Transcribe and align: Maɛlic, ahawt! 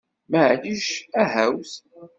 Maɛlic, 0.31 0.87
ahawt! 1.21 1.73